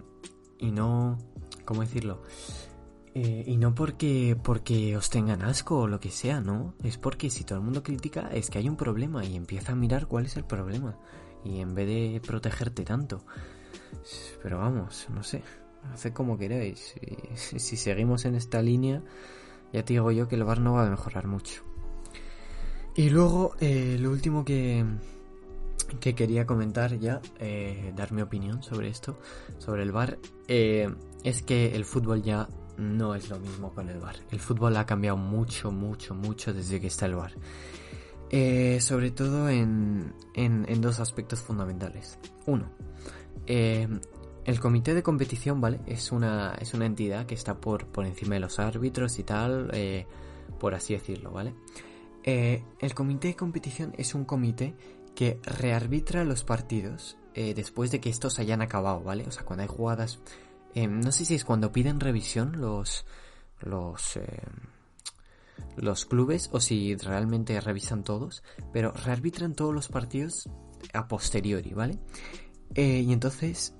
[0.59, 1.17] y no...
[1.63, 2.21] ¿Cómo decirlo?
[3.15, 6.73] Eh, y no porque, porque os tengan asco o lo que sea, ¿no?
[6.83, 9.75] Es porque si todo el mundo critica es que hay un problema y empieza a
[9.75, 10.97] mirar cuál es el problema.
[11.43, 13.23] Y en vez de protegerte tanto.
[14.41, 15.43] Pero vamos, no sé.
[15.91, 16.95] Haced como queráis.
[17.35, 19.03] Si, seguimos en esta línea,
[19.71, 21.63] ya te digo yo que el bar no va a mejorar mucho.
[22.95, 24.85] Y luego, eh, lo último que,
[25.99, 29.19] que quería comentar ya, eh, dar mi opinión sobre esto,
[29.59, 34.15] sobre el bar, es que el fútbol ya no es lo mismo con el bar.
[34.31, 37.33] El fútbol ha cambiado mucho, mucho, mucho desde que está el bar.
[38.35, 42.17] Eh, sobre todo en, en, dos aspectos fundamentales.
[42.47, 42.71] Uno,
[43.45, 43.87] eh,
[44.45, 45.81] el comité de competición, ¿vale?
[45.85, 49.69] Es una, es una entidad que está por, por encima de los árbitros y tal,
[49.73, 50.07] eh,
[50.59, 51.53] por así decirlo, ¿vale?
[52.25, 54.73] el comité de competición es un comité
[55.13, 59.25] que rearbitra los partidos después de que estos hayan acabado, ¿vale?
[59.27, 60.21] O sea, cuando hay jugadas
[60.75, 63.05] Em, no sé si es cuando piden revisión los
[63.59, 64.23] los em,
[65.77, 70.49] los clubes o si realmente revisan todos, pero rearbitran todos los partidos
[70.93, 71.99] a posteriori, ¿vale?
[72.75, 73.75] Eh, y entonces,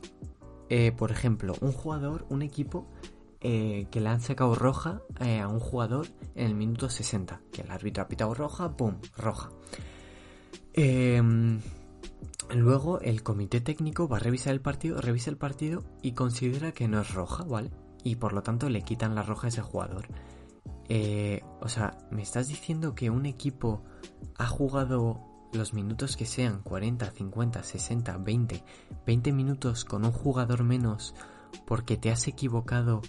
[0.70, 2.88] eh, por ejemplo, un jugador, un equipo
[3.42, 7.72] eh, que le han sacado roja a un jugador en el minuto 60, que el
[7.72, 8.96] árbitro ha pitado roja, ¡pum!
[9.18, 9.52] roja.
[10.74, 11.22] Eh,
[12.50, 16.88] Luego el comité técnico va a revisar el partido, revisa el partido y considera que
[16.88, 17.72] no es roja, ¿vale?
[18.04, 20.08] Y por lo tanto le quitan la roja a ese jugador.
[20.90, 23.84] Eh, o sea, ¿me estás diciendo que un equipo
[24.38, 25.22] ha jugado
[25.54, 28.64] los minutos que sean 40, 50, 60, 20,
[29.06, 31.14] 20 minutos con un jugador menos
[31.66, 33.02] porque te has equivocado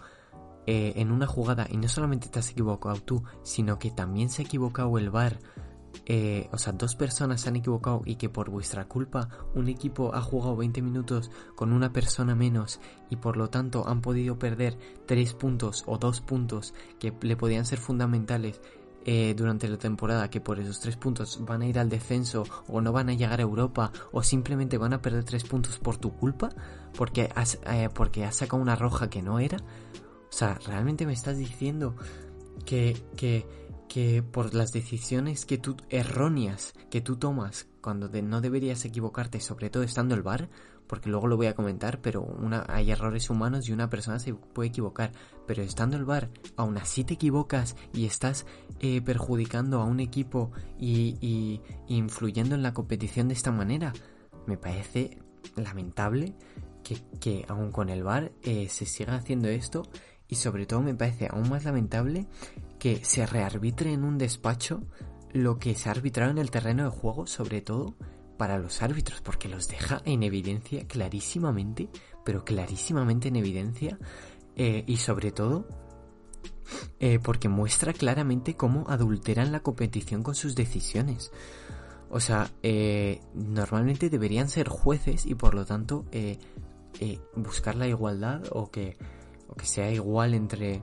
[0.67, 4.43] eh, en una jugada y no solamente te has equivocado tú, sino que también se
[4.43, 5.39] ha equivocado el VAR
[6.07, 10.15] eh, o sea, dos personas se han equivocado y que por vuestra culpa un equipo
[10.15, 12.81] ha jugado 20 minutos con una persona menos
[13.11, 14.77] y por lo tanto han podido perder
[15.07, 18.61] tres puntos o dos puntos que le podían ser fundamentales
[19.07, 22.81] eh, durante la temporada, que por esos tres puntos van a ir al descenso o
[22.81, 26.17] no van a llegar a Europa o simplemente van a perder tres puntos por tu
[26.17, 26.49] culpa
[26.97, 29.59] porque has, eh, porque has sacado una roja que no era.
[29.59, 31.97] O sea, realmente me estás diciendo
[32.65, 33.47] que, que
[33.89, 39.71] que por las decisiones que tú erróneas que tú tomas cuando no deberías equivocarte, sobre
[39.71, 40.49] todo estando el bar,
[40.87, 44.35] porque luego lo voy a comentar, pero una, hay errores humanos y una persona se
[44.35, 45.13] puede equivocar,
[45.47, 48.47] pero estando el bar, aún así te equivocas y estás
[48.81, 53.93] eh, perjudicando a un equipo y, influyendo en la competición de esta manera,
[54.47, 55.19] me parece
[55.57, 56.35] lamentable
[56.83, 59.83] que, que aún con el bar eh, se siga haciendo esto
[60.29, 62.27] y sobre todo me parece aún más lamentable
[62.85, 64.83] que se rearbitre en un despacho
[65.33, 67.95] lo que se ha arbitrado en el terreno de juego, sobre todo
[68.37, 71.89] para los árbitros, porque los deja en evidencia clarísimamente,
[72.27, 73.99] pero clarísimamente en evidencia,
[74.55, 75.67] eh, y sobre todo
[77.01, 81.33] eh, porque muestra claramente cómo adulteran la competición con sus decisiones.
[82.11, 86.05] O sea, eh, normalmente deberían ser jueces y por lo tanto
[87.35, 88.99] buscar la igualdad o que,
[89.49, 90.83] o que sea igual entre,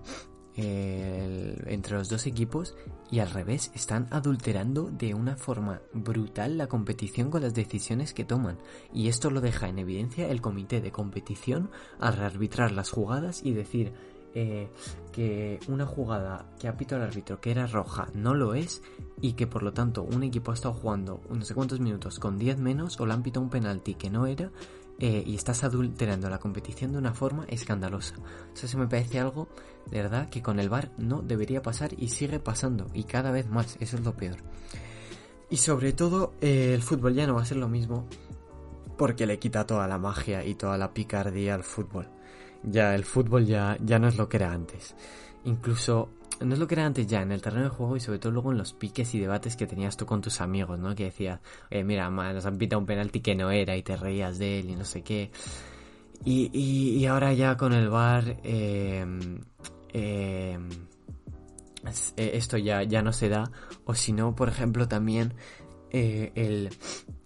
[0.55, 2.75] entre los dos equipos
[3.09, 8.25] y al revés, están adulterando de una forma brutal la competición con las decisiones que
[8.25, 8.57] toman.
[8.93, 13.53] Y esto lo deja en evidencia el comité de competición al rearbitrar las jugadas y
[13.53, 13.93] decir
[14.33, 14.69] eh,
[15.11, 18.81] que una jugada que ha pitado el árbitro que era roja no lo es
[19.19, 22.37] y que por lo tanto un equipo ha estado jugando no sé cuántos minutos con
[22.37, 24.49] 10 menos o le han pitado un penalti que no era
[25.03, 28.13] eh, y estás adulterando la competición de una forma escandalosa.
[28.19, 29.49] O sea, se me parece algo
[29.89, 33.49] de verdad que con el VAR no debería pasar y sigue pasando y cada vez
[33.49, 34.37] más, eso es lo peor.
[35.49, 38.07] Y sobre todo eh, el fútbol ya no va a ser lo mismo
[38.95, 42.07] porque le quita toda la magia y toda la picardía al fútbol.
[42.61, 44.95] Ya el fútbol ya, ya no es lo que era antes.
[45.45, 46.09] Incluso
[46.41, 48.31] no es lo que era antes ya en el terreno de juego y sobre todo
[48.31, 50.95] luego en los piques y debates que tenías tú con tus amigos, ¿no?
[50.95, 54.37] Que decías, eh, mira, nos han pitado un penalti que no era y te reías
[54.37, 55.31] de él y no sé qué.
[56.23, 59.03] Y, y, ahora ya con el bar, eh,
[59.93, 60.59] eh,
[62.15, 63.51] eh, esto ya, ya no se da.
[63.85, 65.33] O si no, por ejemplo, también
[65.89, 66.69] eh,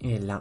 [0.06, 0.40] el, el,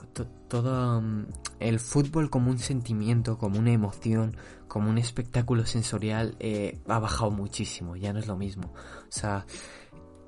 [0.49, 1.27] todo mm,
[1.61, 4.37] el fútbol como un sentimiento, como una emoción,
[4.69, 8.73] como un espectáculo sensorial eh, ha bajado muchísimo, ya no es lo mismo.
[8.75, 9.47] O sea,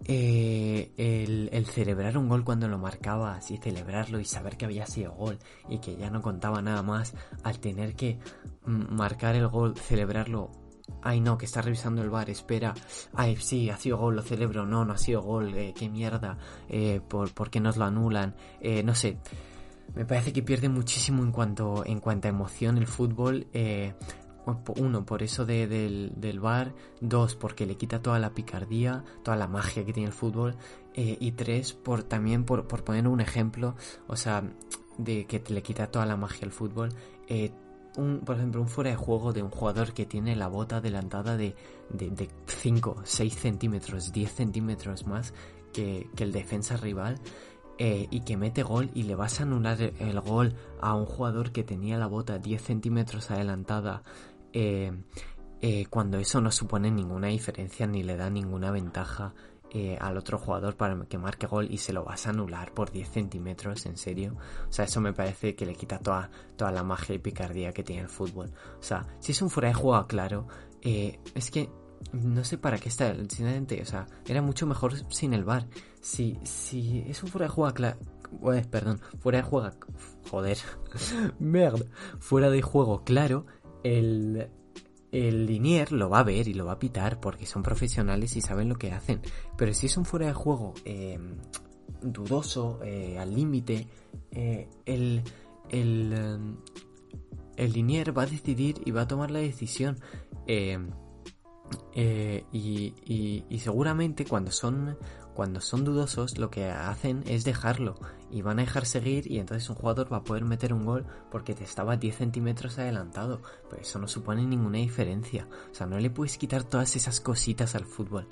[0.05, 4.87] eh, el, el, celebrar un gol cuando lo marcabas y celebrarlo y saber que había
[4.87, 8.19] sido gol y que ya no contaba nada más al tener que
[8.67, 10.51] marcar el gol, celebrarlo
[11.03, 12.75] Ay, no, que está revisando el bar, espera.
[13.15, 14.67] Ay, sí, ha sido gol, lo celebro.
[14.67, 16.39] No, no ha sido gol, eh, qué mierda.
[16.69, 18.35] Eh, por, ¿Por qué nos lo anulan?
[18.61, 19.19] Eh, no sé.
[19.95, 23.47] Me parece que pierde muchísimo en cuanto, en cuanto a emoción el fútbol.
[23.53, 23.95] Eh,
[24.77, 26.75] uno, por eso de, del, del bar.
[27.01, 30.57] Dos, porque le quita toda la picardía, toda la magia que tiene el fútbol.
[30.95, 34.43] Eh, y tres, por también por, por poner un ejemplo, o sea,
[34.99, 36.89] de que le quita toda la magia al fútbol.
[37.29, 37.53] Eh,
[37.97, 41.37] un, por ejemplo, un fuera de juego de un jugador que tiene la bota adelantada
[41.37, 41.55] de,
[41.91, 45.35] de, 5, 6 centímetros, 10 centímetros más
[45.73, 47.19] que, el defensa rival
[47.79, 51.53] eh, y que mete gol y le vas a anular el gol a un jugador
[51.53, 54.03] que tenía la bota 10 centímetros adelantada
[54.53, 54.93] eh,
[55.63, 59.35] eh, cuando eso no supone ninguna diferencia ni le da ninguna ventaja
[59.79, 62.91] eh, al otro jugador para que marque gol y se lo vas a anular por
[62.91, 64.35] 10 centímetros, en serio.
[64.67, 67.83] O sea, eso me parece que le quita toda, toda la magia y picardía que
[67.83, 68.55] tiene el fútbol.
[68.81, 70.49] O sea, si es un fuera de juego, claro,
[70.81, 71.69] eh, es que
[72.15, 75.67] no sé para qué está, sinceramente, o sea, era mucho mejor sin el bar.
[76.01, 77.99] Si, si es un fuera de juego, claro,
[78.71, 79.71] perdón, fuera de juego,
[80.31, 80.57] joder,
[81.39, 81.85] merda,
[82.19, 83.45] fuera de juego, claro,
[83.83, 84.49] el,
[85.13, 88.41] el linier lo va a ver y lo va a pitar porque son profesionales y
[88.41, 89.21] saben lo que hacen.
[89.57, 91.19] Pero si es un fuera de juego eh,
[92.03, 93.87] dudoso, eh, al límite,
[94.31, 95.23] eh, el,
[95.69, 96.57] el,
[97.57, 99.99] el linier va a decidir y va a tomar la decisión.
[101.93, 102.95] Y,
[103.51, 104.97] y, seguramente cuando son
[105.37, 107.95] cuando son dudosos lo que hacen es dejarlo
[108.31, 111.05] y van a dejar seguir y entonces un jugador va a poder meter un gol
[111.31, 113.43] porque te estaba 10 centímetros adelantado.
[113.69, 115.47] Pero eso no supone ninguna diferencia.
[115.71, 118.27] O sea, no le puedes quitar todas esas cositas al fútbol.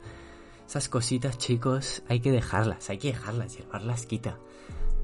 [0.67, 4.39] Esas cositas, chicos, hay que dejarlas, hay que dejarlas y el bar las quita.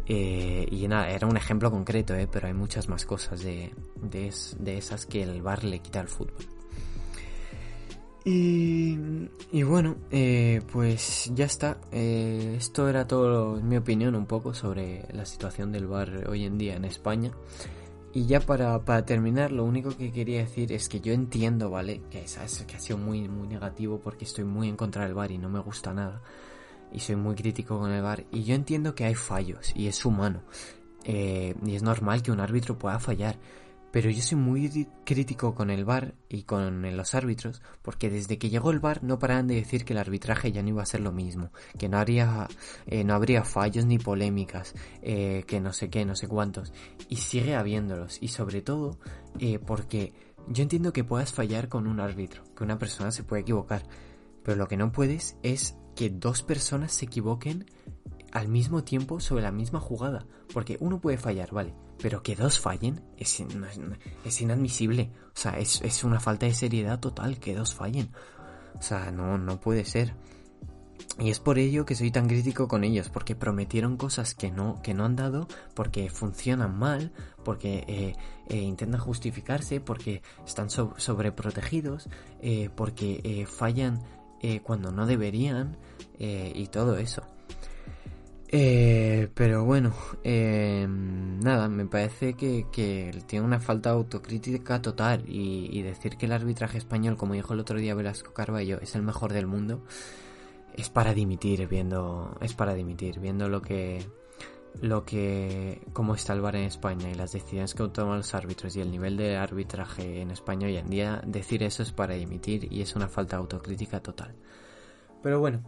[0.07, 4.79] Eh, y era un ejemplo concreto, eh, pero hay muchas más cosas de, de, de
[4.79, 6.60] esas que el bar le quita al fútbol.
[8.25, 11.79] Y, bueno, eh, pues ya está.
[11.91, 16.59] Eh, esto era todo mi opinión un poco sobre la situación del bar hoy en
[16.59, 17.33] día en España.
[18.13, 22.03] Y ya para, para terminar, lo único que quería decir es que yo entiendo, ¿vale?
[22.11, 25.49] Que ha sido muy, muy negativo porque estoy muy en contra del bar y no
[25.49, 26.21] me gusta nada.
[26.93, 28.25] Y soy muy crítico con el bar.
[28.33, 30.43] Y yo entiendo que hay fallos y es humano.
[31.05, 33.39] Eh, y es normal que un árbitro pueda fallar.
[33.93, 38.51] Pero yo soy muy crítico con el VAR y con los árbitros, porque desde que
[38.51, 41.01] llegó el VAR no paran de decir que el arbitraje ya no iba a ser
[41.01, 42.49] lo mismo, que no habría,
[42.87, 46.73] eh, no habría fallos ni polémicas, eh, que no sé qué, no sé cuántos,
[47.09, 48.99] y sigue habiéndolos, y sobre todo
[49.39, 50.13] eh, porque
[50.49, 53.83] yo entiendo que puedas fallar con un árbitro, que una persona se puede equivocar,
[54.43, 57.67] pero lo que no puedes es que dos personas se equivoquen
[58.33, 62.59] al mismo tiempo sobre la misma jugada, porque uno puede fallar, vale, pero que dos
[62.59, 63.43] fallen es,
[64.25, 65.11] es inadmisible.
[65.29, 68.11] O sea, es, es, una falta de seriedad total que dos fallen.
[68.79, 70.15] O sea, no, no puede ser.
[71.19, 74.81] Y es por ello que soy tan crítico con ellos, porque prometieron cosas que no,
[74.83, 77.13] que no han dado, porque funcionan mal,
[77.45, 78.15] porque eh,
[78.49, 82.09] eh, intentan justificarse, porque están sobreprotegidos,
[82.41, 84.01] eh, porque fallan
[84.63, 85.77] cuando no deberían,
[86.19, 87.23] y todo eso.
[88.53, 89.95] Eh, pero bueno,
[90.25, 92.67] eh, nada, me parece que,
[93.27, 97.61] tiene una falta de autocrítica total y, decir que el arbitraje español, como dijo el
[97.61, 99.85] otro día Velasco Carballo, es el mejor del mundo,
[100.75, 104.05] es para dimitir viendo, es para dimitir viendo lo que,
[104.81, 108.75] lo que, cómo está el bar en España y las decisiones que toman los árbitros
[108.75, 112.67] y el nivel de arbitraje en España hoy en día, decir eso es para dimitir
[112.73, 114.35] y es una falta de autocrítica total.
[115.23, 115.63] Pero bueno,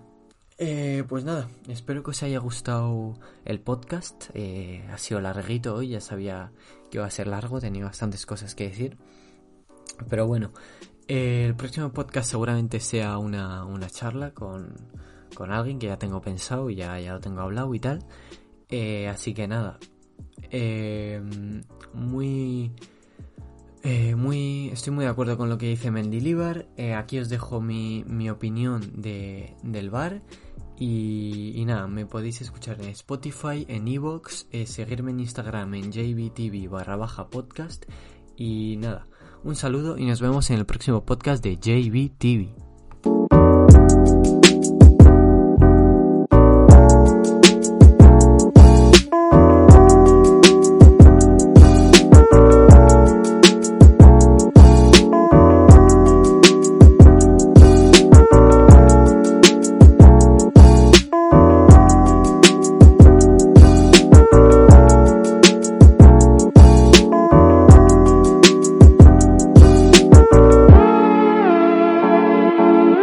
[0.65, 4.31] eh, pues nada, espero que os haya gustado el podcast.
[4.33, 6.53] Eh, ha sido larguito hoy, ya sabía
[6.89, 8.97] que iba a ser largo, tenía bastantes cosas que decir.
[10.09, 10.53] Pero bueno,
[11.09, 14.77] eh, el próximo podcast seguramente sea una, charla con,
[15.35, 18.07] con, alguien que ya tengo pensado y ya, ya lo tengo hablado y tal.
[19.11, 19.81] así que nada,
[21.93, 22.71] muy...
[24.15, 26.69] muy, estoy muy de acuerdo con lo que dice Mendilibar.
[26.97, 30.23] aquí os dejo mi, mi opinión de, del bar
[30.79, 36.69] y, nada, me podéis escuchar en Spotify, en Evox, eh, seguirme en Instagram en jbtv
[36.69, 37.85] barra baja podcast.
[38.37, 39.07] Y nada,
[39.45, 42.55] un saludo y nos vemos en el próximo podcast de JBTV.